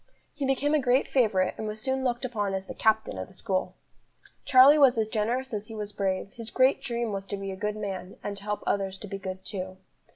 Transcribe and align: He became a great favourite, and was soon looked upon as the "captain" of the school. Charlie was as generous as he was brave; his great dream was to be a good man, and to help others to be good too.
He 0.33 0.47
became 0.47 0.73
a 0.73 0.79
great 0.81 1.07
favourite, 1.07 1.53
and 1.59 1.67
was 1.67 1.79
soon 1.79 2.03
looked 2.03 2.25
upon 2.25 2.55
as 2.55 2.65
the 2.65 2.73
"captain" 2.73 3.19
of 3.19 3.27
the 3.27 3.35
school. 3.35 3.75
Charlie 4.45 4.79
was 4.79 4.97
as 4.97 5.07
generous 5.07 5.53
as 5.53 5.67
he 5.67 5.75
was 5.75 5.93
brave; 5.93 6.31
his 6.33 6.49
great 6.49 6.81
dream 6.81 7.11
was 7.11 7.27
to 7.27 7.37
be 7.37 7.51
a 7.51 7.55
good 7.55 7.75
man, 7.75 8.15
and 8.23 8.35
to 8.37 8.43
help 8.43 8.63
others 8.65 8.97
to 8.97 9.07
be 9.07 9.19
good 9.19 9.45
too. 9.45 9.77